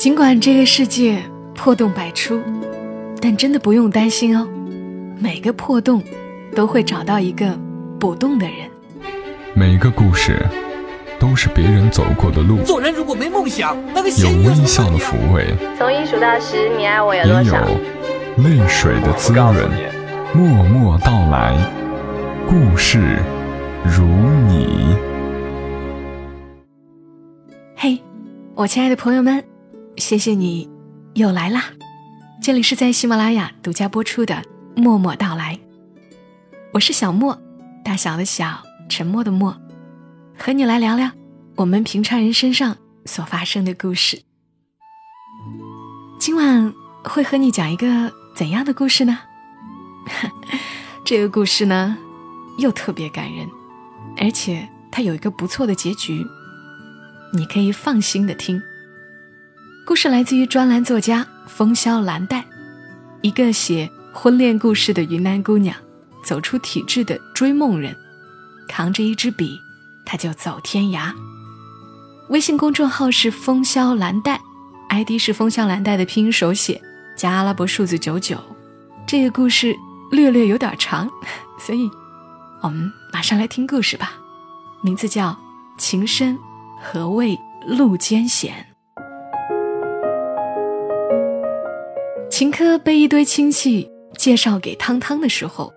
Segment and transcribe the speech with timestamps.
[0.00, 1.22] 尽管这个世界
[1.54, 2.40] 破洞百出，
[3.20, 4.48] 但真的不用担心哦。
[5.18, 6.02] 每个破洞
[6.56, 7.54] 都会找到一个
[7.98, 8.54] 补洞的人。
[9.52, 10.42] 每个故事
[11.18, 12.62] 都是别人走过的路。
[12.64, 17.62] 做人如果没梦想，那个有微笑的抚慰，从一数到十，你爱我有也有多少？
[18.38, 19.54] 泪水的滋润。
[20.32, 21.54] 默默到来，
[22.48, 23.18] 故事
[23.84, 24.06] 如
[24.48, 24.96] 你。
[27.76, 28.00] 嘿，
[28.54, 29.44] 我亲爱的朋友们，
[30.00, 30.66] 谢谢你
[31.14, 31.62] 又来啦！
[32.42, 34.34] 这里是在喜马拉雅独家播出的
[34.74, 35.54] 《默默到来》，
[36.72, 37.38] 我是小莫，
[37.84, 39.54] 大小的小，沉默的默，
[40.38, 41.10] 和你来聊聊
[41.54, 44.22] 我们平常人身上所发生的故事。
[46.18, 46.72] 今晚
[47.04, 49.18] 会和你讲一个怎样的故事呢？
[51.04, 51.98] 这个故事呢，
[52.56, 53.46] 又特别感人，
[54.16, 56.26] 而且它有一个不错的结局，
[57.34, 58.60] 你可以放心的听。
[59.90, 62.44] 故事来自于专栏作家风萧兰黛，
[63.22, 65.76] 一个写婚恋故事的云南姑娘，
[66.22, 67.92] 走出体制的追梦人，
[68.68, 69.58] 扛着一支笔，
[70.06, 71.12] 她就走天涯。
[72.28, 74.40] 微信公众号是风萧兰黛
[74.90, 76.80] ，ID 是风萧兰黛的拼音手写
[77.16, 78.38] 加阿拉伯数字九九。
[79.08, 79.74] 这个故事
[80.12, 81.10] 略略有点长，
[81.58, 81.90] 所以
[82.62, 84.12] 我们马上来听故事吧。
[84.82, 85.30] 名字叫
[85.76, 86.38] 《情深
[86.80, 88.54] 何谓路艰险》。
[92.40, 95.70] 秦科被一堆亲戚介绍给汤汤的时候，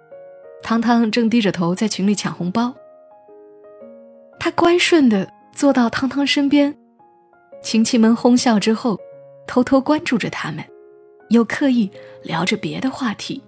[0.61, 2.73] 汤汤正低着头在群里抢红包。
[4.39, 6.73] 他乖顺的坐到汤汤身边，
[7.61, 8.97] 亲戚们哄笑之后，
[9.45, 10.63] 偷偷关注着他们，
[11.27, 11.91] 又刻意
[12.23, 13.43] 聊着别的话题。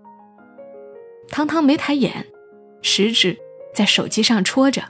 [1.29, 2.27] 汤汤没抬眼，
[2.81, 3.39] 食指
[3.73, 4.83] 在手机上戳着：“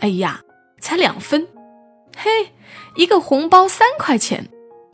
[0.00, 0.42] 哎呀，
[0.78, 1.48] 才两分，
[2.14, 2.50] 嘿，
[2.96, 4.46] 一个红包三块钱，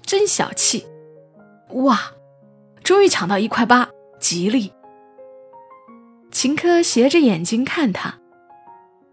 [0.03, 0.87] 真小气！
[1.71, 2.13] 哇，
[2.87, 3.89] 终于抢到一块八，
[4.21, 4.73] 吉利！”
[6.31, 8.15] 秦科斜着眼睛看他，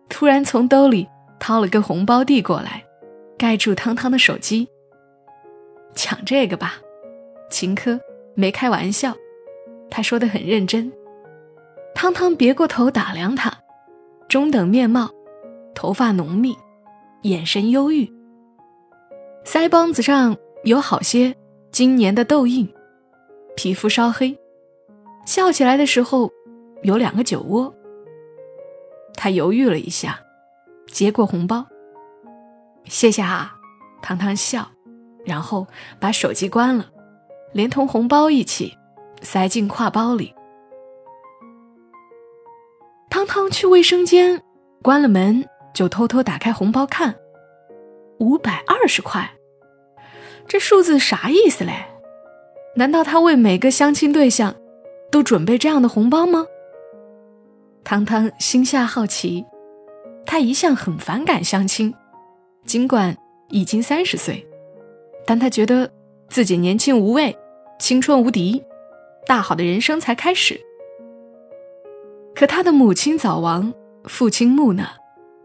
[0.09, 1.08] 突然从兜里
[1.40, 2.86] 掏了个红包递过来，
[3.36, 4.70] 盖住汤汤的手机。
[5.96, 6.75] 抢这个吧，
[7.50, 8.00] 秦科
[8.36, 9.16] 没开玩笑，
[9.90, 10.94] 他说的很认真。
[11.96, 13.52] 汤汤别过头打量他，
[14.28, 15.09] 中等面貌，
[15.74, 16.56] 头发浓密，
[17.24, 18.08] 眼神忧郁，
[19.44, 21.36] 腮帮子上有好些
[21.72, 22.72] 今年的痘印，
[23.56, 24.38] 皮肤稍黑，
[25.25, 26.31] 笑起来的时候
[26.81, 27.74] 有两个酒窝。
[29.16, 30.19] 他犹豫了一下，
[30.88, 31.66] 接过红包，
[32.86, 33.56] 谢谢啊，
[34.02, 34.68] 汤汤笑，
[35.24, 35.68] 然后
[36.00, 36.90] 把手机关了，
[37.53, 38.75] 连同红包一起
[39.22, 40.34] 塞进挎包里。
[43.09, 44.42] 汤汤去卫生间，
[44.81, 47.16] 关了门就偷偷打开红包看，
[48.18, 49.31] 五百二十块，
[50.47, 51.86] 这数字啥意思嘞？
[52.76, 54.56] 难道他为每个相亲对象
[55.12, 56.46] 都准备这样的红包吗？
[57.84, 59.46] 汤汤心下好奇，
[60.26, 61.94] 他一向很反感相亲，
[62.66, 63.16] 尽管
[63.50, 64.46] 已经三十岁，
[65.26, 65.92] 但他觉得
[66.30, 67.38] 自己年轻无畏，
[67.78, 68.64] 青春无敌，
[69.28, 70.60] 大好的人生才开始。
[72.34, 73.72] 可他的母亲早亡，
[74.06, 74.88] 父亲木讷，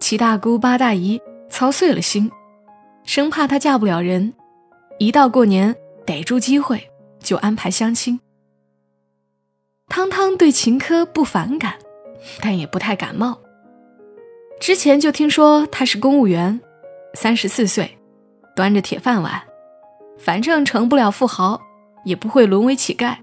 [0.01, 2.31] 七大姑八大姨操碎了心，
[3.05, 4.33] 生怕他嫁不了人，
[4.99, 6.89] 一到过年逮住机会
[7.21, 8.21] 就安排相亲。
[9.89, 11.75] 汤汤对秦科不反感，
[12.41, 13.39] 但也不太感冒。
[14.61, 16.61] 之前就听说他是公务员，
[17.15, 17.97] 三十四岁，
[18.55, 19.43] 端着铁饭碗，
[20.19, 21.61] 反正成不了富豪，
[22.05, 23.17] 也不会沦为乞丐。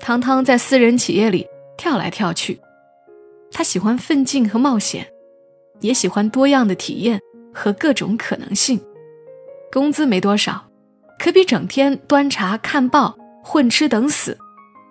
[0.00, 1.46] 汤汤在私人企业里。
[1.78, 2.58] 跳来跳去，
[3.52, 5.06] 他喜欢奋进和冒险，
[5.80, 7.20] 也喜欢多样的体验
[7.52, 8.80] 和各种可能性。
[9.70, 10.65] 工资没多少，
[11.18, 14.36] 可比整天端茶看报、混吃等死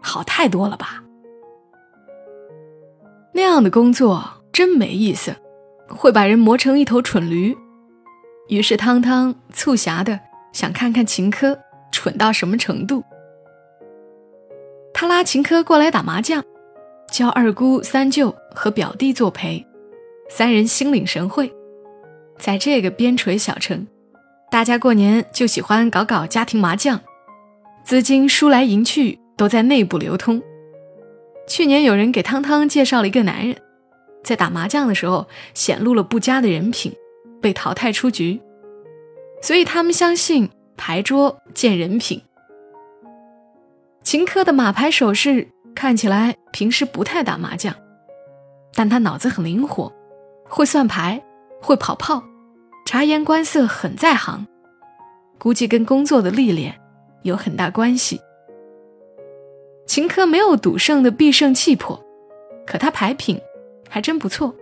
[0.02, 1.04] 好太多了吧？
[3.34, 5.36] 那样的工作真没意思，
[5.90, 7.56] 会把人磨成一头蠢驴。
[8.48, 10.20] 于是汤汤促狭的
[10.54, 11.58] 想看看秦科
[11.92, 13.04] 蠢到什么程度。
[14.94, 16.44] 他拉秦科过来打麻将。
[17.12, 19.66] 教二姑、三舅和表弟作陪，
[20.28, 21.54] 三人心领神会。
[22.38, 23.88] 在这个边陲小城，
[24.56, 27.02] 大家过年就喜欢搞搞家庭麻将，
[27.84, 30.42] 资金输来赢去都在内部流通。
[31.46, 33.58] 去年有人给汤汤介绍了一个男人，
[34.24, 36.94] 在打麻将的时候显露了不佳的人品，
[37.42, 38.40] 被淘汰出局。
[39.42, 42.22] 所以他们相信牌桌见人品。
[44.04, 45.50] 秦科的马牌手势。
[45.76, 47.76] 看起来平时不太打麻将，
[48.74, 49.92] 但他脑子很灵活，
[50.48, 51.22] 会算牌，
[51.62, 52.24] 会跑炮，
[52.86, 54.46] 察言观色很在行。
[55.40, 56.80] 估计跟工作的历练
[57.24, 58.22] 有很大关系。
[59.86, 62.00] 秦科没有赌圣的必胜气魄，
[62.66, 63.40] 可他牌品
[63.90, 64.56] 还真不错。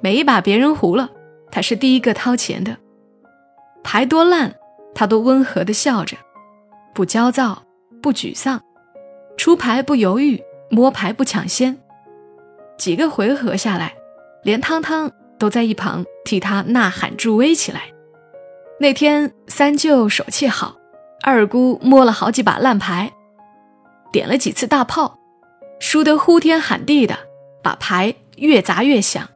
[0.00, 1.10] 每一把别人胡了，
[1.50, 2.76] 他是第一个掏钱的。
[3.82, 4.54] 牌多烂，
[4.94, 6.16] 他都温和的笑着，
[6.94, 7.62] 不焦躁，
[8.00, 8.62] 不沮丧，
[9.36, 11.78] 出牌不犹豫，摸牌不抢先。
[12.78, 13.94] 几个回合下来，
[14.42, 15.10] 连汤汤
[15.42, 17.92] 都在一旁替他呐喊助威起来。
[18.78, 20.76] 那天三舅手气好，
[21.20, 23.12] 二姑摸了好几把烂牌。
[24.12, 25.18] 点了几次大炮，
[25.80, 27.18] 输得呼天喊地的，
[27.60, 29.28] 把牌越砸越响，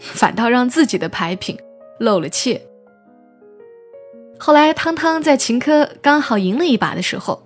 [0.00, 1.56] 反倒让自己的牌品
[2.00, 2.60] 露了怯。
[4.40, 7.40] 后来汤汤在秦科刚好赢了一把的时候，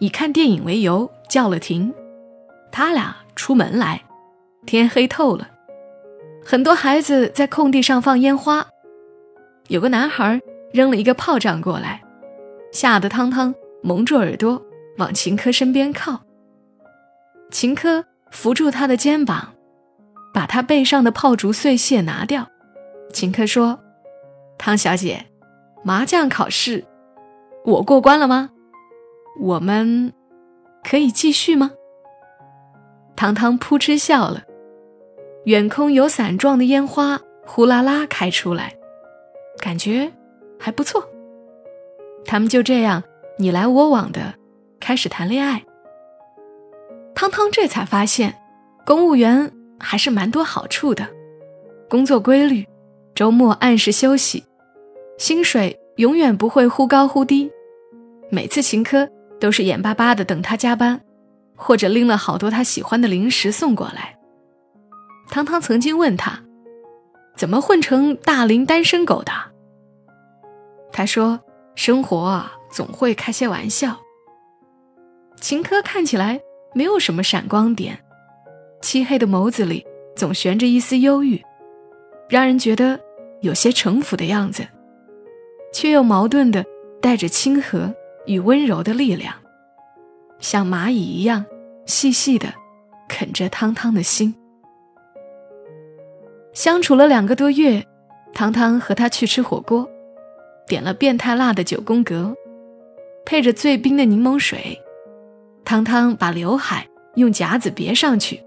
[0.00, 1.94] 以看电影为由叫了停，
[2.70, 4.02] 他俩出门来，
[4.66, 5.48] 天黑透了，
[6.44, 8.66] 很多孩子在空地上放烟花，
[9.68, 10.40] 有个男孩
[10.72, 12.02] 扔了一个炮仗过来，
[12.70, 14.62] 吓得汤汤蒙住耳朵。
[14.96, 16.20] 往秦科身边靠，
[17.50, 19.52] 秦科扶住他的肩膀，
[20.32, 22.46] 把他背上的炮竹碎屑拿掉。
[23.12, 23.80] 秦科说
[24.56, 25.26] ：“汤小姐，
[25.82, 26.84] 麻将考试
[27.64, 28.50] 我过关了吗？
[29.40, 30.12] 我们
[30.88, 31.72] 可以继续吗？”
[33.16, 34.44] 汤汤扑哧笑了，
[35.44, 38.74] 远空有伞状的烟花呼啦啦开出来，
[39.58, 40.10] 感觉
[40.58, 41.06] 还不错。
[42.24, 43.02] 他们就这样
[43.38, 44.34] 你来我往的。
[44.80, 45.64] 开始谈恋爱，
[47.14, 48.34] 汤汤这才发现，
[48.84, 49.50] 公务员
[49.80, 51.08] 还是蛮多好处的，
[51.88, 52.66] 工作规律，
[53.14, 54.44] 周末按时休息，
[55.16, 57.50] 薪水永远不会忽高忽低，
[58.30, 59.08] 每次秦科
[59.40, 61.00] 都是眼巴巴的等他加班，
[61.56, 64.18] 或者拎了好多他喜欢的零食送过来。
[65.28, 66.40] 汤汤曾经问他，
[67.36, 69.32] 怎么混成大龄单身狗的？
[70.92, 71.40] 他说，
[71.74, 73.98] 生活啊，总会开些玩笑。
[75.40, 76.40] 秦科看起来
[76.72, 78.04] 没有什么闪光点，
[78.80, 79.84] 漆黑的眸子里
[80.14, 81.42] 总悬着一丝忧郁，
[82.28, 83.00] 让人觉得
[83.40, 84.66] 有些城府的样子，
[85.72, 86.64] 却又矛盾的
[87.02, 87.92] 带着亲和
[88.26, 89.34] 与温柔的力量，
[90.38, 91.44] 像蚂蚁一样
[91.86, 92.54] 细细的
[93.08, 94.34] 啃着汤汤的心。
[96.54, 97.84] 相处了两个多月，
[98.32, 99.88] 汤汤和他去吃火锅，
[100.68, 102.32] 点了变态辣的九宫格，
[103.26, 104.80] 配着最冰的柠檬水。
[105.64, 106.86] 汤汤把刘海
[107.16, 108.40] 用夹子别上去，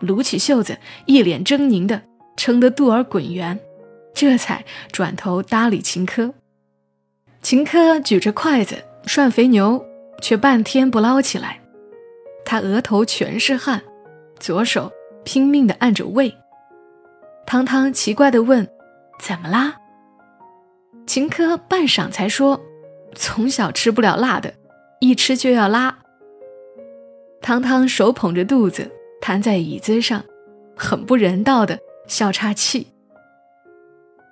[0.00, 2.00] 撸起袖子，一脸狰狞的
[2.34, 3.60] 撑得肚儿滚圆，
[4.14, 6.32] 这才转头搭理秦科。
[7.42, 9.84] 秦科举着筷子涮肥牛，
[10.22, 11.60] 却半天不捞起来。
[12.46, 13.82] 他额头全是汗，
[14.40, 14.90] 左手
[15.24, 16.34] 拼命地按着胃。
[17.46, 18.68] 汤汤奇怪地问
[19.20, 19.76] ：“怎么啦？”
[21.06, 22.60] 秦科半晌才说
[23.14, 24.54] ：“从小吃不了辣的，
[25.00, 25.98] 一吃就要拉。”
[27.42, 30.24] 汤汤手捧着肚子瘫在椅子上，
[30.74, 32.88] 很不人道的笑岔气。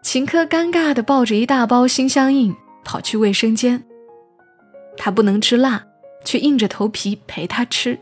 [0.03, 3.85] 秦科尴尬的抱着一大包心相印跑去卫生间。
[4.97, 5.85] 他不能吃辣，
[6.25, 7.99] 却硬着头皮陪他吃。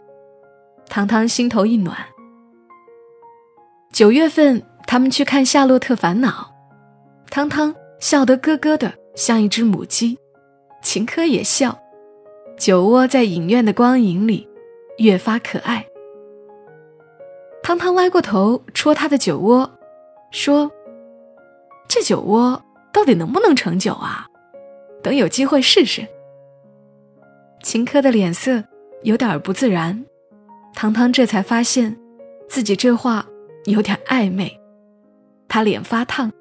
[0.89, 1.97] 汤汤心头一暖。
[3.93, 6.29] 九月份，他们去看《夏洛特烦恼》，
[7.31, 10.19] 汤汤笑得咯咯的，像一只母鸡。
[10.83, 11.79] 秦科也笑，
[12.59, 14.49] 酒窝在影院的光影里。
[14.99, 15.83] 越发可爱。
[17.63, 19.71] 汤汤歪过头戳他的酒窝，
[20.31, 20.71] 说
[21.89, 22.63] ：“这酒窝
[22.93, 24.27] 到底能不能成酒啊？
[25.03, 26.07] 等有机会试试。”
[27.65, 28.63] 秦科的脸色
[29.03, 30.05] 有点不自然，
[30.75, 31.97] 汤汤这才发现
[32.47, 33.25] 自己这话
[33.65, 34.60] 有点暧昧。
[35.51, 36.33] 他脸发烫，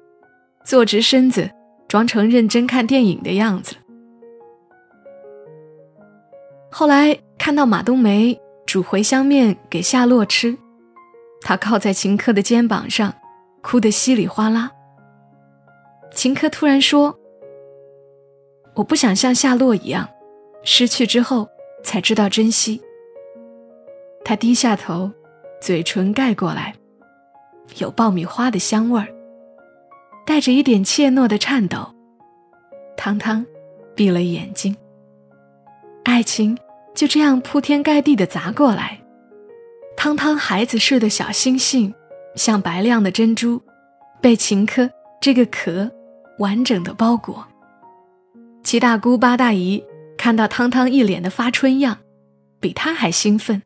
[0.64, 1.50] 坐直身子，
[1.86, 3.76] 装成认真看电影的样子。
[6.70, 8.40] 后来看到马冬梅。
[8.66, 10.56] 煮茴香面给夏洛吃，
[11.40, 13.12] 他靠在秦科的肩膀上，
[13.62, 14.70] 哭得稀里哗啦。
[16.12, 17.18] 秦科突然说
[18.76, 20.08] ：“我不想像夏洛一样，
[20.62, 21.48] 失去之后
[21.82, 22.80] 才知道珍惜。”
[24.24, 25.10] 他低下头，
[25.60, 26.72] 嘴唇盖过来，
[27.78, 29.08] 有爆米花的香味儿，
[30.26, 31.94] 带着一点怯懦的颤抖。
[32.96, 33.44] 汤汤
[33.94, 34.76] 闭了眼睛，
[36.04, 36.56] 爱情。
[36.92, 39.00] 就这样铺天盖地的砸过来，
[39.96, 41.94] 汤汤孩子似的小星星，
[42.34, 43.62] 像白亮的珍珠，
[44.20, 45.88] 被秦科这个壳
[46.38, 47.46] 完整的包裹。
[48.64, 49.82] 七大姑八大姨
[50.18, 51.96] 看到汤汤一脸的发春样，
[52.58, 53.62] 比他还兴奋，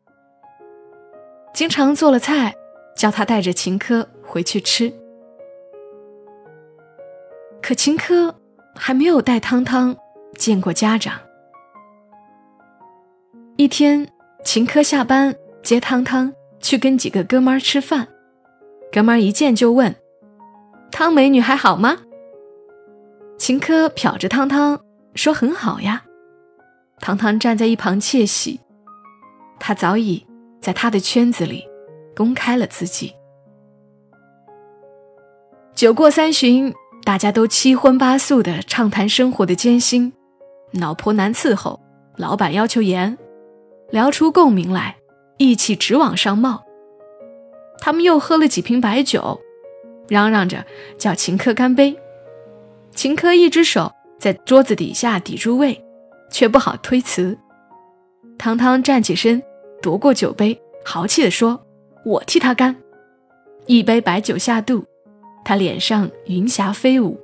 [1.51, 2.55] 经常做了菜，
[2.95, 4.91] 叫他带着秦科回去吃。
[7.61, 8.33] 可秦科
[8.75, 9.95] 还没有带汤汤
[10.35, 11.19] 见过家长。
[13.57, 14.07] 一天，
[14.43, 15.33] 秦科下班
[15.63, 18.07] 接汤汤去跟几个哥们儿吃饭，
[18.91, 19.95] 哥们儿一见就问
[20.91, 21.97] ：“汤美女还好吗？”
[23.39, 24.79] 秦科瞟着汤汤
[25.15, 26.03] 说：“很好呀。”
[26.99, 28.59] 汤汤站在一旁窃喜，
[29.59, 30.25] 他早已
[30.61, 31.65] 在他的圈子里
[32.15, 33.13] 公开了自己。
[35.75, 40.13] 酒过三巡，大家都七荤八素的畅谈生活的艰辛，
[40.71, 41.79] 老婆难伺候，
[42.15, 43.17] 老板要求严。
[43.91, 44.95] 聊出共鸣来，
[45.37, 46.63] 意气直往上冒。
[47.79, 49.39] 他们又喝了几瓶白酒，
[50.07, 50.65] 嚷嚷着
[50.97, 51.95] 叫秦科干杯。
[52.91, 55.83] 秦科一只手在桌子底下抵住胃，
[56.31, 57.37] 却不好推辞。
[58.37, 59.43] 汤汤站起身，
[59.81, 61.61] 夺过酒杯，豪气地说
[62.05, 62.75] ：“我替他干。”
[63.67, 64.85] 一杯白酒下肚，
[65.43, 67.19] 他脸上云霞飞舞。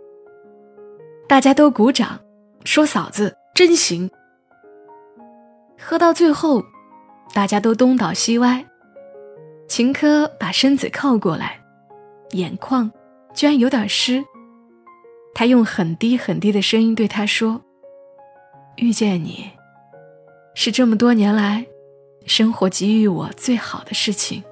[1.27, 2.19] 大家都鼓掌，
[2.65, 4.09] 说：“嫂子真行。”
[5.79, 6.63] 喝到最后，
[7.33, 8.65] 大家都东倒西歪。
[9.67, 11.59] 秦科把身子靠过来，
[12.31, 12.91] 眼眶
[13.33, 14.23] 居然有点湿。
[15.33, 17.61] 他用很低很低的声音对他说
[18.75, 19.49] ：“遇见你，
[20.53, 21.65] 是这么多年来
[22.25, 24.43] 生活给予我最好的事情。”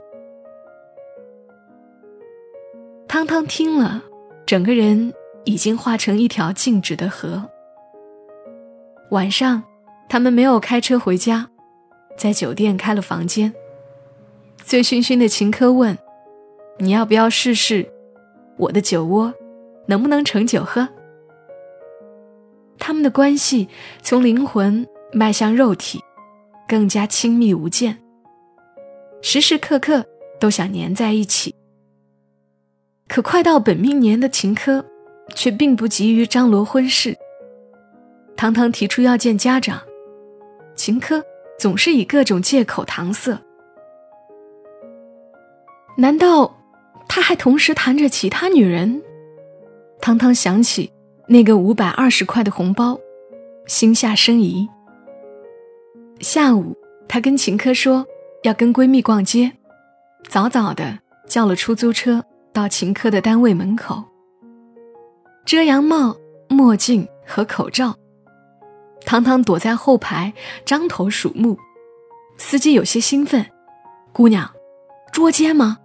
[3.09, 4.03] 汤汤听了，
[4.45, 5.11] 整个人
[5.43, 7.43] 已经化成一条静止的河。
[9.09, 9.61] 晚上。
[10.11, 11.47] 他们没有开车回家，
[12.17, 13.53] 在酒店开了房间。
[14.57, 15.95] 醉醺醺的秦科问
[16.81, 17.87] ：“你要不要试试
[18.57, 19.31] 我的酒窝，
[19.85, 20.89] 能不能盛酒喝？”
[22.79, 23.69] 他们的关系
[24.01, 26.01] 从灵魂迈向肉体，
[26.67, 27.95] 更加亲密无间，
[29.21, 30.03] 时时刻刻
[30.39, 31.53] 都想粘在一起。
[33.09, 34.85] 可快到本命年的秦科，
[35.35, 37.17] 却并不急于张罗婚事。
[38.37, 39.81] 堂堂提出要见家长。
[40.75, 41.21] 秦科
[41.57, 43.37] 总是以各种借口搪塞，
[45.97, 46.55] 难道
[47.09, 49.01] 他还同时谈着其他女人？
[49.99, 50.89] 汤汤想起
[51.27, 52.97] 那个五百二十块的红包，
[53.65, 54.69] 心下生疑。
[56.21, 58.05] 下午，她跟秦科说
[58.43, 59.51] 要跟闺蜜逛街，
[60.29, 62.23] 早早的叫了出租车
[62.59, 64.03] 到秦科的单位门口，
[65.45, 66.13] 遮阳帽、
[66.49, 67.95] 墨镜和口罩。
[69.05, 70.33] 汤汤躲在后排，
[70.65, 71.57] 张头鼠目。
[72.35, 73.45] 司机有些兴奋
[74.11, 74.51] ：“姑娘，
[75.13, 75.77] 捉奸吗？”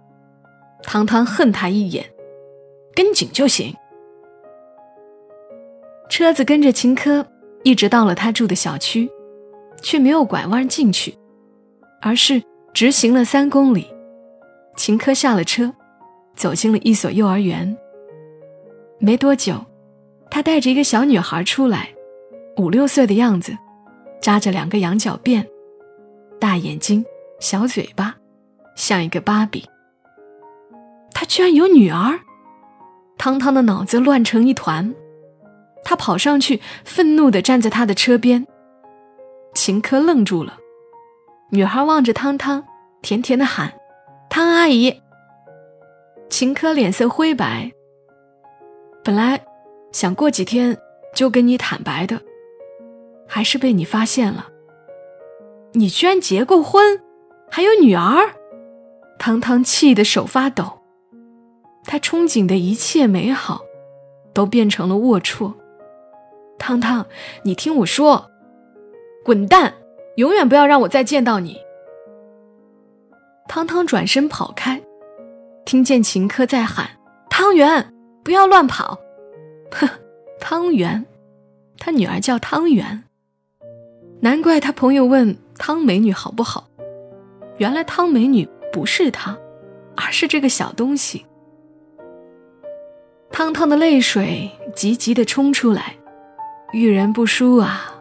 [0.83, 2.05] 汤汤恨他一眼
[2.93, 3.73] ：“跟紧就行。”
[6.11, 7.25] 车子跟着秦科
[7.63, 9.09] 一直到了他住的小区，
[9.81, 11.17] 却没有拐弯进去，
[12.01, 13.87] 而是直行了三公里。
[14.75, 15.73] 秦科下了车，
[16.35, 17.77] 走进了一所幼儿园。
[18.99, 19.63] 没多久，
[20.29, 21.89] 他带着一个小女孩出来。
[22.57, 23.57] 五六岁的样子，
[24.21, 25.45] 扎着两个羊角辫，
[26.39, 27.03] 大眼睛，
[27.39, 28.15] 小嘴巴，
[28.75, 29.67] 像一个芭比。
[31.13, 32.19] 他居然有女儿！
[33.17, 34.93] 汤汤的脑子乱成一团，
[35.83, 38.45] 他跑上去，愤怒地站在他的车边。
[39.53, 40.57] 秦科愣住了，
[41.51, 42.63] 女孩望着汤汤，
[43.01, 43.73] 甜甜的喊
[44.29, 45.01] ：“汤阿姨。”
[46.29, 47.71] 秦科脸色灰白，
[49.03, 49.39] 本来
[49.91, 50.77] 想过几天
[51.13, 52.21] 就跟你坦白的。
[53.27, 54.49] 还是被你发现了。
[55.73, 57.01] 你居然结过婚，
[57.49, 58.35] 还有女儿，
[59.17, 60.79] 汤汤气得手发抖。
[61.83, 63.61] 他憧憬的一切美好，
[64.31, 65.53] 都变成了龌龊。
[66.59, 67.05] 汤汤，
[67.43, 68.29] 你听我说，
[69.23, 69.73] 滚蛋！
[70.17, 71.59] 永远不要让我再见到你。
[73.47, 74.81] 汤汤转身跑开，
[75.65, 76.87] 听见秦科在喊
[77.27, 77.91] ：“汤圆，
[78.23, 78.97] 不要乱跑！”
[79.73, 79.89] 哼，
[80.39, 81.03] 汤圆，
[81.79, 83.03] 他女儿叫汤圆。
[84.21, 86.69] 难怪他朋友问汤美女好不好，
[87.57, 89.35] 原来汤美女不是他，
[89.97, 91.25] 而是这个小东西。
[93.31, 95.95] 汤汤的泪水急急地冲出来，
[96.73, 97.91] 遇人不淑啊！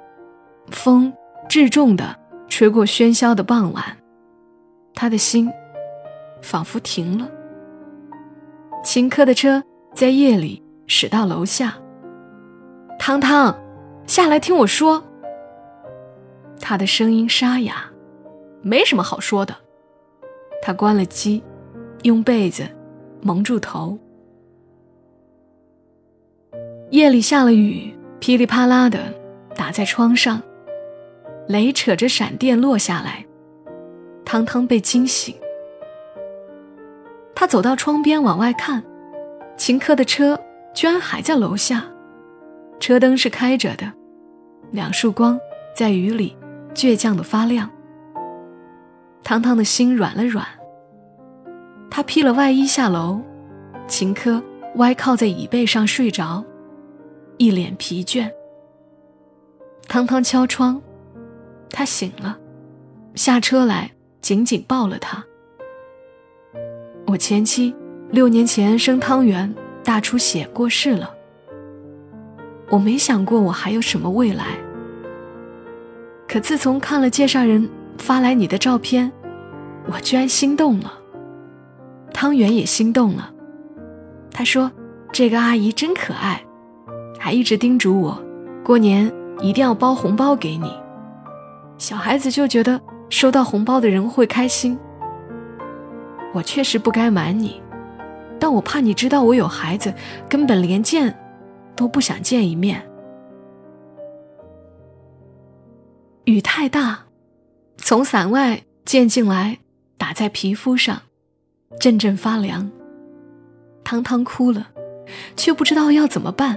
[0.71, 1.13] 风
[1.49, 2.15] 至重的
[2.47, 3.97] 吹过喧嚣的傍晚，
[4.95, 5.51] 他的心
[6.43, 7.29] 仿佛停了。
[8.85, 9.65] 秦科的车
[9.95, 11.75] 在夜里驶到楼下，
[12.99, 13.59] 汤汤，
[14.07, 15.03] 下来听我说。
[16.61, 17.91] 他的声音沙哑，
[18.61, 19.57] 没什么好说的。
[20.61, 21.43] 他关了机，
[22.03, 22.69] 用被子
[23.23, 23.99] 蒙住头。
[26.91, 28.99] 夜里下了雨，噼里啪啦的
[29.57, 30.43] 打在窗上，
[31.49, 33.25] 雷扯着闪电落下来。
[34.27, 35.35] 汤汤被惊醒，
[37.35, 38.83] 他走到窗边往外看，
[39.57, 40.39] 秦科的车
[40.73, 41.85] 居然还在楼下，
[42.81, 43.93] 车灯是开着的。
[44.71, 45.39] 两束光
[45.75, 46.37] 在雨里
[46.75, 47.71] 倔强的发亮。
[49.23, 50.47] 汤汤的心软了软。
[51.91, 53.21] 他披了外衣下楼，
[53.87, 54.43] 秦科
[54.77, 56.45] 歪靠在椅背上睡着，
[57.39, 58.31] 一脸疲倦。
[59.87, 60.81] 汤汤敲窗，
[61.71, 62.37] 他醒了，
[63.15, 65.25] 下车来紧紧抱了他。
[67.15, 67.73] 我前妻
[68.11, 69.55] 六年前生汤圆
[69.85, 71.09] 大出血过世了。
[72.71, 74.47] 我没想过我还有什么未来，
[76.27, 79.13] 可自从看了介绍人发来你的照片，
[79.87, 80.93] 我居然心动了。
[82.13, 83.31] 汤圆也心动了，
[84.33, 84.73] 他说
[85.15, 86.43] ：“这个阿姨真可爱，
[87.17, 88.21] 还一直叮嘱我，
[88.65, 89.09] 过年
[89.41, 90.73] 一定要包红包给你。
[91.79, 94.77] 小孩子就觉得收到红包的人会开心。
[96.35, 97.63] 我确实不该瞒你，
[98.41, 99.95] 但我怕你知道我有孩子，
[100.29, 101.17] 根本连见
[101.77, 102.85] 都不想见一面。
[106.25, 107.05] 雨太大，
[107.77, 109.59] 从伞外溅进来，
[109.97, 111.03] 打在皮肤上。”
[111.79, 112.71] 阵阵发凉。
[113.85, 114.69] 汤汤哭了，
[115.37, 116.57] 却不知道要怎么办。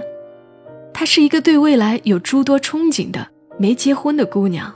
[0.92, 4.74] 她是一个对未来有诸多憧憬的没结婚的姑娘，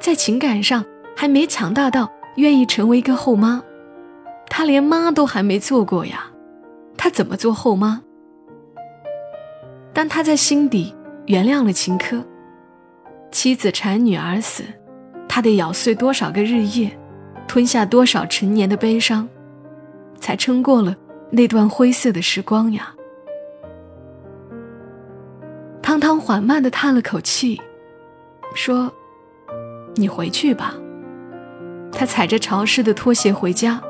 [0.00, 0.84] 在情感上
[1.16, 3.62] 还没强大到愿意成为一个后妈。
[4.48, 6.26] 她连妈都还没做过呀，
[6.96, 8.02] 她怎么做后妈？
[9.92, 10.94] 但她在心底
[11.26, 12.24] 原谅了秦科。
[13.30, 14.64] 妻子产女儿死，
[15.28, 16.98] 他得咬碎多少个日夜？
[17.46, 19.28] 吞下多少陈年的悲伤，
[20.18, 20.96] 才撑过了
[21.30, 22.94] 那段灰色的时光呀？
[25.82, 27.60] 汤汤缓慢的叹了口气，
[28.54, 28.90] 说
[29.96, 30.74] ：“你回去吧。”
[31.92, 33.82] 他踩着潮湿的拖鞋回家，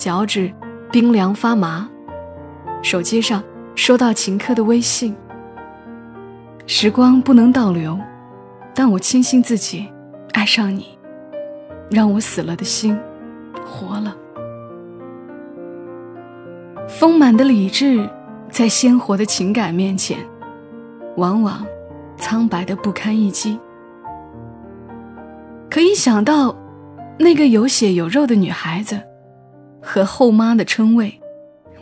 [0.00, 0.50] 脚趾
[0.90, 1.86] 冰凉发麻。
[2.82, 5.14] 手机上收到秦科的微信
[6.66, 8.00] ：“时光不能倒流，
[8.74, 9.86] 但我庆幸自己
[10.32, 10.98] 爱上你。”
[11.92, 12.98] 让我死了的心，
[13.66, 14.16] 活了。
[16.88, 18.08] 丰满的理智，
[18.48, 20.16] 在鲜活的情感面前，
[21.16, 21.66] 往往
[22.16, 23.58] 苍白的不堪一击。
[25.68, 26.56] 可以想到，
[27.18, 28.98] 那个有血有肉的女孩子，
[29.80, 31.20] 和后妈的称谓，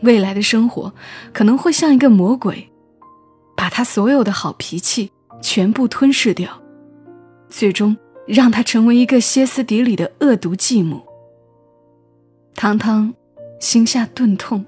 [0.03, 0.93] 未来的生活
[1.33, 2.69] 可能会像一个魔鬼，
[3.57, 6.63] 把她所有的好脾气全部吞噬掉，
[7.49, 7.97] 最终。
[8.29, 11.01] 让他成为一个歇斯底里的恶毒继母。
[12.55, 13.15] 汤汤
[13.59, 14.67] 心下顿痛，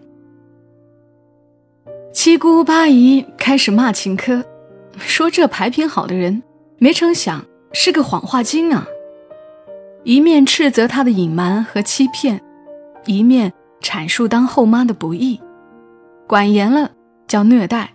[2.11, 4.43] 七姑八姨开始骂秦科，
[4.97, 6.43] 说这牌品好的人，
[6.79, 8.87] 没成想是个谎话精啊！
[10.05, 12.41] 一面斥责他的隐瞒和欺骗，
[13.07, 15.41] 一面阐述当后妈的不易，
[16.27, 16.91] 管严了
[17.27, 17.91] 叫虐待，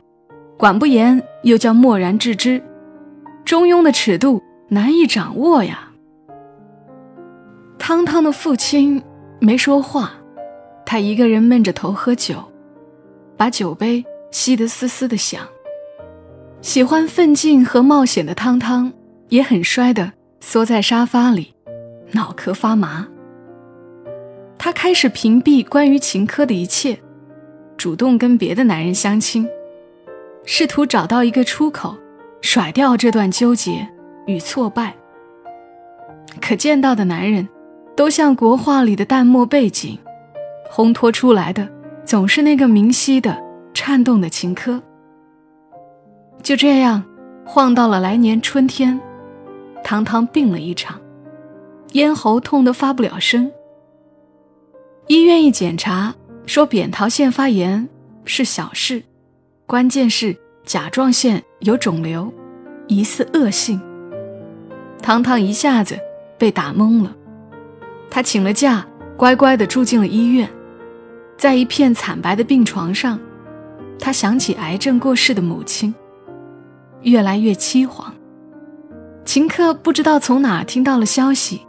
[0.58, 2.62] 管不严又叫漠然置之，
[3.44, 4.42] 中庸的尺度。
[4.68, 5.92] 难以掌握呀。
[7.78, 9.00] 汤汤的父亲
[9.40, 10.14] 没说话，
[10.88, 12.44] 他一个人闷着头喝酒，
[13.38, 15.40] 把酒杯吸得嘶嘶的响。
[16.62, 18.92] 喜欢奋进和冒险的汤汤
[19.30, 21.54] 也很衰的缩在沙发里，
[22.14, 23.08] 脑壳发麻。
[24.58, 26.98] 他开始屏蔽关于秦科的一切，
[27.78, 29.48] 主动跟别的男人相亲，
[30.46, 31.96] 试图找到一个出口，
[32.42, 33.88] 甩掉这段纠结。
[34.28, 34.96] 与挫败，
[36.42, 37.48] 可见到的男人，
[37.96, 40.00] 都像国画里的淡漠背景，
[40.72, 41.70] 烘托出来的
[42.04, 43.40] 总是那个明晰的、
[43.72, 44.82] 颤动的秦科。
[46.42, 47.04] 就这样，
[47.46, 49.00] 晃到了来年春天，
[49.84, 51.00] 汤汤病了一场，
[51.92, 53.52] 咽喉痛得发不了声。
[55.08, 56.16] 医院一检查，
[56.48, 57.88] 说扁桃腺发炎
[58.24, 59.04] 是小事，
[59.68, 62.34] 关键是甲状腺有肿瘤，
[62.88, 63.80] 疑似恶性。
[65.04, 65.96] 汤汤一下子
[66.40, 67.16] 被打懵了，
[68.10, 68.84] 他请了假，
[69.16, 70.50] 乖乖地住进了医院。
[71.38, 73.20] 在一片惨白的病床上，
[74.00, 75.94] 他想起癌症过世的母亲，
[77.04, 78.06] 越来越凄惶。
[79.24, 81.62] 秦克不知道从哪听到了消息，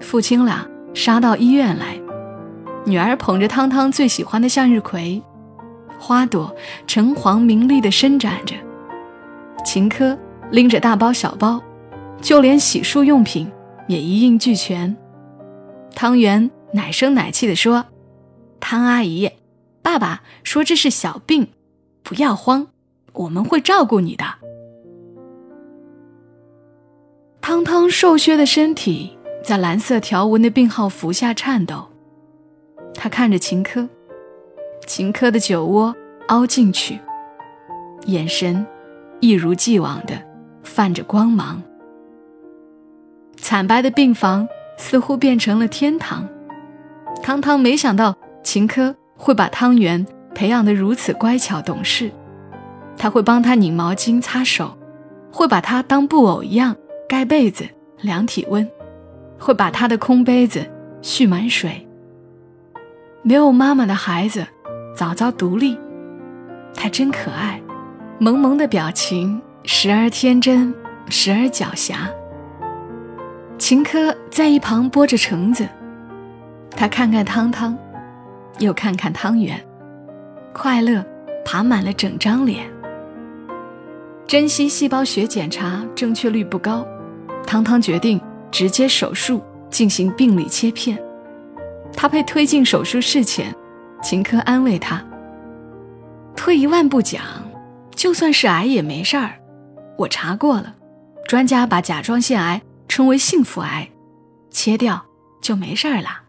[0.00, 2.00] 父亲俩杀到医院来。
[2.84, 5.22] 女儿捧着汤汤最喜欢的向日葵，
[5.98, 6.54] 花朵
[6.86, 8.54] 橙黄明丽的伸展着。
[9.64, 10.18] 秦科
[10.50, 11.62] 拎着大包小包。
[12.22, 13.50] 就连洗漱用品
[13.88, 14.96] 也一应俱全。
[15.92, 17.84] 汤圆奶声奶气地说
[18.60, 19.28] ：“汤阿姨，
[19.82, 21.48] 爸爸说这是小病，
[22.04, 22.68] 不要慌，
[23.12, 24.24] 我们会照顾你的。”
[27.42, 31.88] 汤汤瘦削的身体在蓝色条纹的病号服下颤抖。
[32.94, 33.88] 他看着秦科，
[34.86, 35.94] 秦科的酒窝
[36.28, 36.98] 凹进去，
[38.06, 38.64] 眼神
[39.20, 40.20] 一如既往的
[40.62, 41.62] 泛着光芒。
[43.36, 46.28] 惨白的病房似乎变成了天堂。
[47.22, 52.10] 汤汤没想到秦科会把汤圆培养得如此乖巧懂事，
[52.96, 54.76] 他会帮他拧毛巾、擦手，
[55.32, 56.76] 会把他当布偶一样
[57.08, 57.64] 盖被子、
[58.00, 58.68] 量体温，
[59.38, 60.64] 会把他的空杯子
[61.00, 61.86] 蓄满水。
[63.24, 64.44] 没有妈妈的孩子，
[64.96, 65.78] 早早独立。
[66.74, 67.62] 他真可爱，
[68.18, 70.74] 萌萌的表情，时而天真，
[71.08, 71.94] 时而狡黠。
[73.58, 75.68] 秦科在一旁剥着橙子，
[76.72, 77.78] 他看看汤汤，
[78.58, 79.64] 又看看汤圆，
[80.52, 81.04] 快乐
[81.44, 82.66] 爬满了整张脸。
[84.26, 86.84] 珍惜细胞学检查正确率不高，
[87.46, 90.98] 汤汤决定直接手术进行病理切片。
[92.02, 93.54] 他被推进手术室前，
[94.02, 95.00] 秦科安慰他。
[96.34, 97.22] 退一万步讲，
[97.94, 99.38] 就算是癌也没事儿。
[99.96, 100.74] 我查过了，
[101.28, 103.88] 专家把甲状腺癌称为幸福癌，
[104.50, 105.00] 切掉
[105.40, 106.22] 就没事儿了。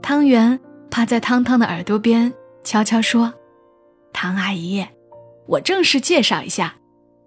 [0.00, 0.60] 汤圆
[0.92, 3.34] 趴在汤汤的耳朵边，悄悄说
[4.14, 4.86] ：“汤阿姨，
[5.48, 6.76] 我正式介绍一下，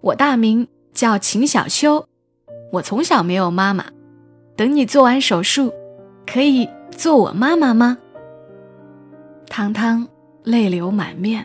[0.00, 2.06] 我大名叫秦小秋，
[2.72, 3.84] 我从小没有妈妈。
[4.56, 5.70] 等你做完手术，
[6.26, 7.98] 可以做我妈妈吗？”
[9.48, 10.08] 汤汤。
[10.44, 11.42] 泪流满面，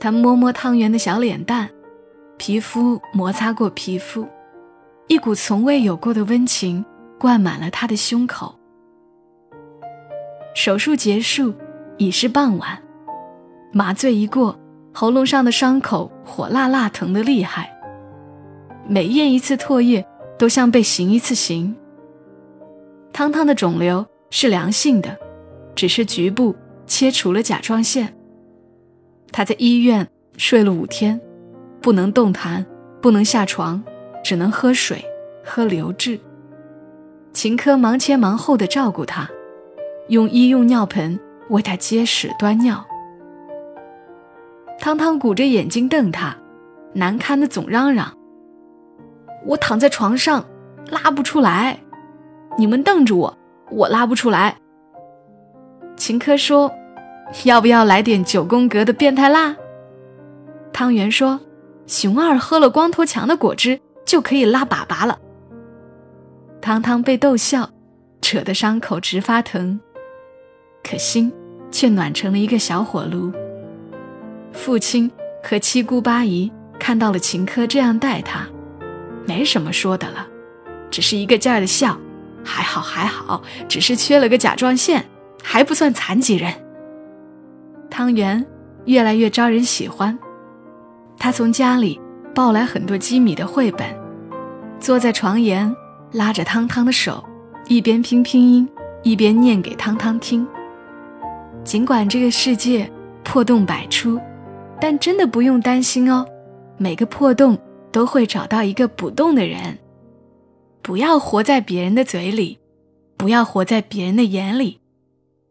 [0.00, 1.68] 他摸摸汤圆的小脸蛋，
[2.38, 4.26] 皮肤摩擦过皮肤，
[5.08, 6.82] 一股从未有过的温情
[7.20, 8.54] 灌满了他的胸口。
[10.54, 11.52] 手术结束，
[11.98, 12.82] 已是傍晚，
[13.72, 14.58] 麻醉一过，
[14.94, 17.70] 喉咙上的伤口火辣辣，疼得厉害。
[18.88, 20.02] 每咽一次唾液，
[20.38, 21.76] 都像被行一次刑。
[23.12, 25.16] 汤汤的肿瘤是良性的，
[25.76, 26.56] 只是局部。
[26.84, 28.14] 切除了甲状腺，
[29.30, 31.18] 他在医院睡了五天，
[31.80, 32.66] 不能动弹，
[33.00, 33.82] 不能下床，
[34.22, 35.02] 只能喝水，
[35.42, 36.18] 喝流质。
[37.32, 39.30] 秦科忙前忙后的照顾他，
[40.08, 41.18] 用医用尿盆
[41.48, 42.84] 为他接屎端尿。
[44.78, 46.36] 汤汤鼓着眼睛瞪他，
[46.92, 48.12] 难堪的总嚷嚷
[49.46, 50.44] ：“我躺在床上，
[50.90, 51.78] 拉不出来，
[52.58, 53.38] 你们瞪着我，
[53.72, 54.56] 我拉不出来。”
[55.96, 56.72] 秦科说。
[57.44, 59.56] 要不要来点九宫格的变态辣？
[60.70, 61.40] 汤圆说
[61.88, 65.18] ：“熊二喝了光头强的果汁就可以拉粑粑了。”
[66.60, 67.70] 汤汤被逗笑，
[68.20, 69.80] 扯得伤口直发疼，
[70.84, 71.32] 可心
[71.70, 73.32] 却暖成了一个小火炉。
[74.52, 75.10] 父亲
[75.42, 78.46] 和七姑八姨看到了秦科这样待他，
[79.26, 80.26] 没什么说的了，
[80.90, 81.98] 只是一个劲儿的笑
[82.44, 85.04] ：“还好还好，只是缺了个甲状腺，
[85.42, 86.52] 还不算残疾人。”
[87.90, 88.44] 汤圆
[88.86, 90.18] 越来越招人喜欢，
[91.18, 92.00] 他从家里
[92.34, 93.86] 抱来很多机米的绘本，
[94.80, 95.74] 坐在床沿，
[96.12, 97.22] 拉着汤汤的手，
[97.68, 98.68] 一边拼拼音，
[99.02, 100.46] 一边念给汤汤听。
[101.62, 102.90] 尽管这个世界
[103.22, 104.18] 破洞百出，
[104.80, 106.26] 但真的不用担心哦，
[106.76, 107.56] 每个破洞
[107.92, 109.78] 都会找到一个补洞的人。
[110.82, 112.58] 不要活在别人的嘴里，
[113.16, 114.80] 不要活在别人的眼里，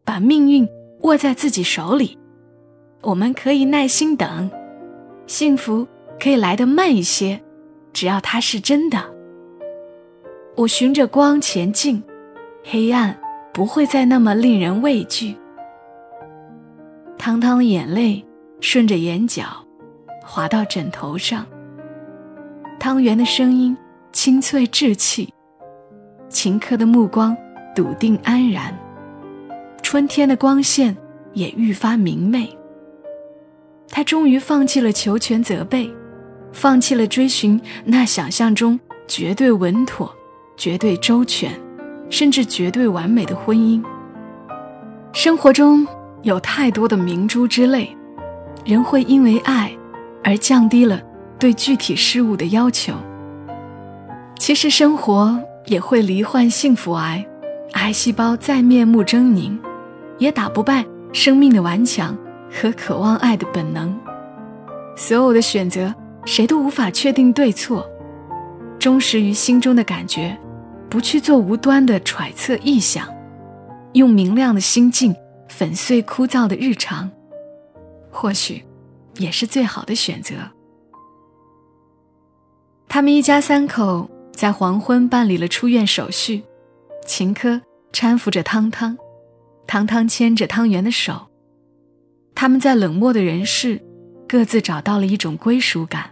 [0.04, 0.68] 把命运
[1.00, 2.18] 握在自己手里。
[3.00, 4.50] 我们可以耐心等，
[5.26, 5.88] 幸福
[6.20, 7.42] 可以来得慢一些，
[7.94, 9.02] 只要它是真的。
[10.54, 12.02] 我循着光前进，
[12.62, 13.18] 黑暗
[13.54, 15.34] 不会再那么令人畏惧。
[17.16, 18.22] 汤汤的眼泪
[18.60, 19.44] 顺着眼角
[20.22, 21.46] 滑到枕头上。
[22.78, 23.74] 汤圆的声音
[24.12, 25.32] 清脆稚气，
[26.28, 27.34] 秦科的目光
[27.74, 28.78] 笃定安然，
[29.82, 30.94] 春天的光线
[31.32, 32.54] 也愈发明媚。
[33.88, 35.90] 他终于放弃了求全责备，
[36.52, 40.14] 放弃了追寻那想象中绝对稳妥、
[40.58, 41.50] 绝对周全，
[42.10, 43.82] 甚至绝对完美的婚姻。
[45.14, 45.86] 生活中
[46.22, 47.96] 有太多的明珠之泪，
[48.64, 49.74] 人会因为爱
[50.22, 51.00] 而降低了
[51.38, 52.92] 对具体事物的要求。
[54.42, 57.24] 其实生活也会罹患幸福癌，
[57.74, 59.56] 癌细胞再面目狰狞，
[60.18, 62.18] 也打不败生命的顽强。
[62.50, 63.96] 和渴望爱的本能，
[64.96, 67.88] 所有的选择谁都无法确定对错，
[68.80, 70.36] 忠实于心中的感觉，
[70.90, 73.06] 不去做无端的揣测臆想，
[73.92, 75.14] 用明亮的心境
[75.48, 77.08] 粉碎枯燥的日常，
[78.10, 78.64] 或许
[79.18, 80.34] 也是最好的选择。
[82.88, 86.42] 他们一家三口在黄昏办理了出院手续，
[87.06, 87.60] 秦科
[87.92, 88.96] 搀扶着汤汤，
[89.66, 91.28] 汤汤牵着汤圆的手。
[92.34, 93.80] 他们在冷漠的人世，
[94.26, 96.10] 各自找到了一种归属感。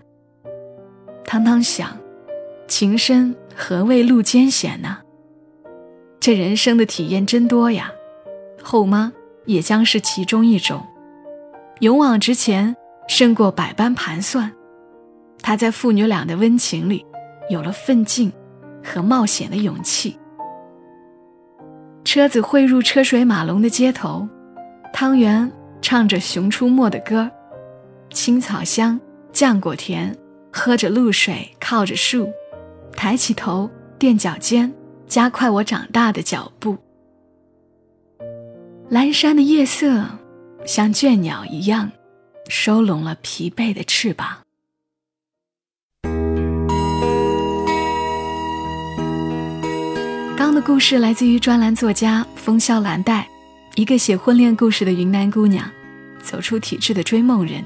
[1.25, 1.97] 汤汤想，
[2.69, 4.99] 情深何谓路艰险呢？
[6.21, 7.91] 这人生的体验真多呀，
[8.63, 9.13] 后妈
[9.47, 10.85] 也将是其中一种。
[11.81, 12.77] 勇往直前
[13.09, 14.53] 胜过百般盘算，
[15.41, 17.07] 他在父女俩的温情里，
[17.51, 18.33] 有了奋进
[18.83, 20.17] 和冒险的勇气。
[22.05, 24.27] 车子汇入车水马龙的街头，
[24.93, 25.51] 汤圆
[25.83, 27.31] 唱着《熊出没》的歌，
[28.11, 28.99] 青草香，
[29.33, 30.17] 浆果甜，
[30.51, 32.33] 喝着露水，靠着树，
[32.97, 34.73] 抬起头，垫脚尖，
[35.07, 36.79] 加快我长大的脚步。
[38.91, 40.05] 阑珊的夜色，
[40.65, 41.93] 像倦鸟一样，
[42.49, 44.39] 收拢了疲惫的翅膀。
[50.41, 53.29] 刚的故事来自于专栏作家风萧兰黛，
[53.75, 55.71] 一个写婚恋故事的云南姑娘，
[56.23, 57.63] 走出体制的追梦人，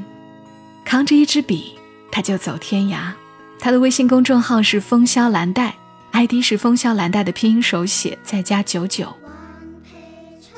[0.84, 1.76] 扛着一支笔，
[2.10, 3.12] 她就走天涯。
[3.60, 5.72] 她的微信公众号是风萧兰黛
[6.10, 9.14] ，ID 是风萧兰黛的拼音手写再加九九。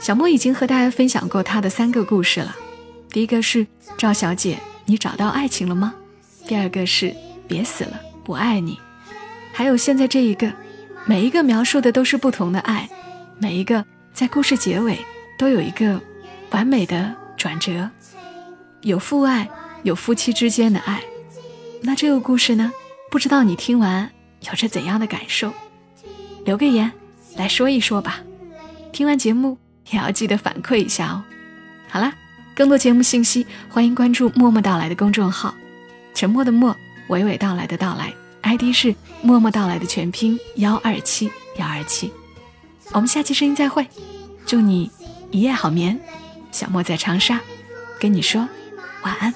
[0.00, 2.56] 小莫已经和大家分享过她的三个故事了，
[3.10, 3.66] 第一个是
[3.98, 5.92] 赵小姐，你找到爱情了吗？
[6.48, 7.14] 第二个是
[7.46, 8.78] 别死了，我爱你，
[9.52, 10.50] 还有现在这一个。
[11.08, 12.88] 每一个描述的都是不同的爱，
[13.38, 14.98] 每一个在故事结尾
[15.38, 16.00] 都有一个
[16.50, 17.88] 完美的转折，
[18.82, 19.48] 有父爱，
[19.84, 21.00] 有夫妻之间的爱。
[21.80, 22.72] 那这个故事呢？
[23.08, 24.10] 不知道你听完
[24.48, 25.52] 有着怎样的感受？
[26.44, 26.90] 留个言
[27.36, 28.20] 来说一说吧。
[28.92, 29.56] 听完节目
[29.90, 31.22] 也要记得反馈一下哦。
[31.88, 32.12] 好啦，
[32.52, 35.54] 更多节目信息欢迎关注“默默到来”的公众号，
[36.14, 36.76] 沉默的默，
[37.10, 38.12] 娓娓道来的到来。
[38.42, 42.12] ID 是默默到来的全拼幺二七幺二七，
[42.92, 43.86] 我们下期声音再会，
[44.46, 44.90] 祝你
[45.30, 45.98] 一夜好眠。
[46.52, 47.40] 小莫在长沙，
[47.98, 48.48] 跟你说
[49.02, 49.34] 晚安。